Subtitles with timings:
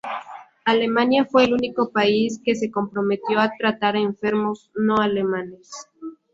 [0.65, 5.69] Alemania fue el único país que se comprometió a tratar a enfermos no alemanes.